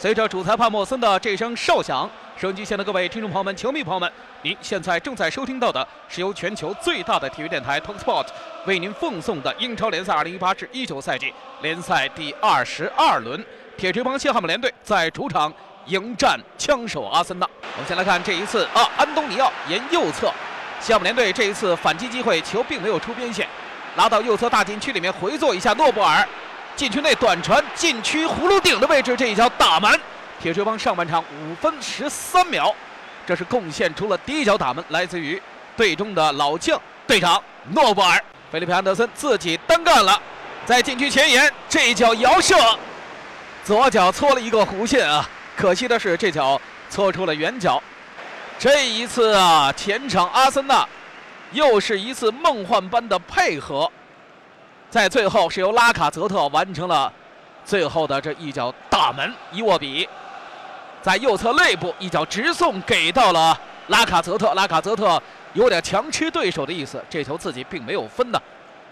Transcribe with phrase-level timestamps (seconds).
[0.00, 4.08] 随着主裁判莫森的这声哨响，收音机前的各位听众朋友们、球迷朋友们，
[4.42, 8.26] 您现在正在收听到的是由全球最大的体育电台 Talksport
[8.64, 13.44] 为您奉送的英超联赛2018至19赛季联赛第二十二轮，
[13.76, 15.52] 铁锤帮西汉姆联队在主场
[15.86, 17.48] 迎战枪手阿森纳。
[17.74, 20.32] 我们先来看这一次啊，安东尼奥沿右侧，
[20.78, 23.48] 西汉姆联队这一次反击机会，球并没有出边线，
[23.96, 26.24] 拉到右侧大禁区里面回做一下诺布尔。
[26.78, 30.00] 禁区内短传，禁区葫芦顶的位置，这一脚打门。
[30.40, 32.72] 铁锤帮上半场五分十三秒，
[33.26, 35.42] 这是贡献出了第一脚打门，来自于
[35.76, 38.22] 队中的老将队长诺布尔。
[38.52, 40.22] 菲利普安德森自己单干了，
[40.64, 42.54] 在禁区前沿这一脚摇射，
[43.64, 47.82] 左脚搓了一个弧线啊，可惜的是这脚搓出了远角。
[48.56, 50.86] 这一次啊，前场阿森纳
[51.50, 53.90] 又是一次梦幻般的配合。
[54.90, 57.12] 在最后是由拉卡泽特完成了
[57.64, 60.08] 最后的这一脚大门伊沃比，
[61.02, 63.58] 在右侧肋部一脚直送给到了
[63.88, 65.22] 拉卡泽特，拉卡泽特
[65.52, 68.40] 有点强吃对手的意思，这球自己并没有分的。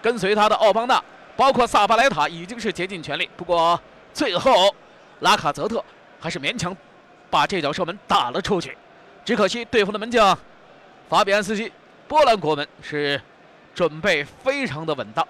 [0.00, 1.02] 跟随他的奥邦纳，
[1.36, 3.78] 包括萨巴莱塔已经是竭尽全力，不过
[4.14, 4.72] 最后
[5.18, 5.84] 拉卡泽特
[6.20, 6.74] 还是勉强
[7.28, 8.78] 把这脚射门打了出去，
[9.24, 10.38] 只可惜对方的门将
[11.08, 11.72] 法比安斯基，
[12.06, 13.20] 波兰国门是
[13.74, 15.26] 准备非常的稳当。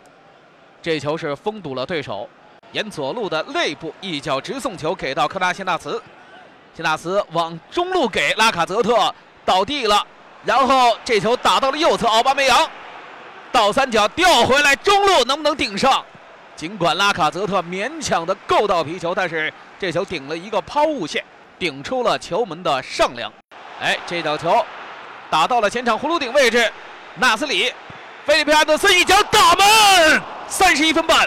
[0.83, 2.27] 这球是封堵了对手，
[2.73, 6.03] 沿左路的内部一脚直送球给到科纳辛纳茨，
[6.75, 9.15] 辛纳茨往中路给拉卡泽特
[9.45, 10.07] 倒地了，
[10.45, 12.67] 然后这球打到了右侧奥巴梅扬，
[13.53, 16.03] 倒三角调回来中路能不能顶上？
[16.57, 21.23] 尽管拉卡泽特勉强的够到皮球，但是这球顶了一个抛物线，
[21.59, 23.31] 顶出了球门的上梁。
[23.81, 24.65] 哎，这脚球
[25.29, 26.73] 打到了前场葫芦顶位置，
[27.17, 27.71] 纳斯里。
[28.27, 31.27] 菲利佩·安德森一脚打门，三十一分半。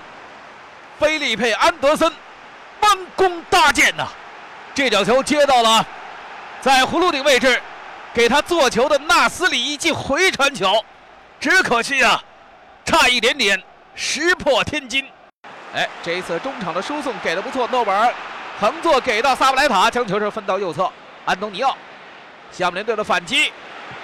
[1.00, 2.10] 菲利佩·安德森
[2.82, 4.06] 弯弓搭箭呐，
[4.76, 5.86] 这脚球接到了
[6.62, 7.60] 在葫芦顶位置，
[8.14, 10.86] 给他做球的纳斯里一记回传球，
[11.40, 12.24] 只可惜啊，
[12.86, 13.62] 差一点点
[13.96, 15.06] 石破天惊。
[15.74, 18.14] 哎，这一次中场的输送给的不错，诺贝尔
[18.62, 20.90] 横坐给到萨布莱塔，将球是分到右侧，
[21.26, 21.76] 安东尼奥，
[22.52, 23.52] 西汉姆联队的反击，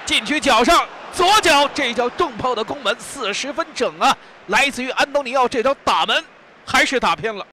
[0.06, 0.84] 禁区角上。
[1.14, 4.16] 左脚这脚重炮的攻门，四十分整啊！
[4.48, 6.24] 来自于安东尼奥这脚打门，
[6.66, 7.46] 还是打偏了。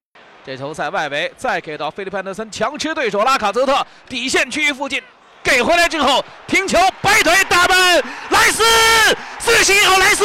[0.44, 5.03] 这球在外围，再给到菲利潘德森，强吃对手拉卡泽特底线区域附近，
[5.43, 8.62] 给回来之后停球，摆腿打门，莱斯
[9.41, 10.25] 四十一号莱斯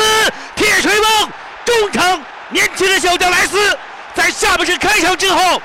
[0.56, 1.30] 铁锤帮
[1.66, 3.78] 中场年轻的小将莱斯，
[4.13, 5.59] 在下半时开场之后，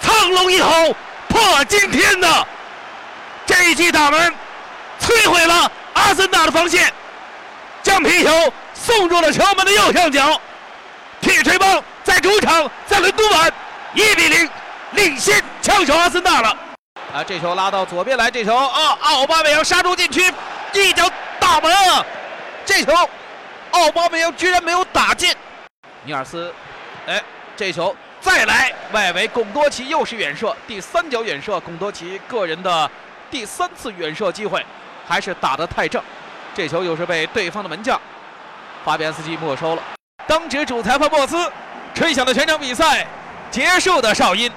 [0.00, 0.94] 苍龙一吼
[1.28, 2.46] 破惊天呐
[3.44, 4.32] 这一记打门，
[5.00, 5.72] 摧毁了。
[6.10, 6.92] 阿森纳的防线
[7.84, 10.40] 将皮球送入了球门的右上角，
[11.20, 13.52] 铁锤帮在主场在伦敦碗
[13.94, 14.50] 一比零
[14.90, 16.48] 领先枪手阿森纳了。
[17.14, 20.34] 啊，这球拉到左边来，这球啊，奥巴梅扬杀入禁区，
[20.72, 22.04] 一脚大门啊！
[22.66, 22.92] 这球
[23.70, 25.32] 奥巴梅扬居然没有打进。
[26.02, 26.52] 尼尔斯，
[27.06, 27.22] 哎，
[27.56, 32.90] 这球再来，外围贡多齐又是远射，第三脚远射，贡多齐个人的
[33.30, 34.66] 第三次远射机会。
[35.10, 36.00] 还是打得太正，
[36.54, 38.00] 这球又是被对方的门将
[38.84, 39.82] 法比安斯基没收了。
[40.24, 41.50] 当值主裁判莫斯
[41.92, 43.04] 吹响了全场比赛
[43.50, 44.48] 结束的哨音。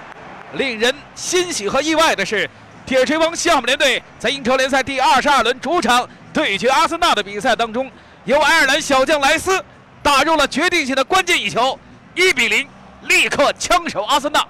[0.54, 2.48] 令人欣喜和意外的是，
[2.86, 7.92] 铁锤帮西汉姆联队在英超联赛第二十二轮主场对决阿森纳的比赛当中，
[8.26, 9.60] 由爱尔兰小将莱斯
[10.04, 11.80] 打入了决定性的关键一球，
[12.14, 12.68] 一比零，
[13.02, 14.46] 立刻枪手阿森纳。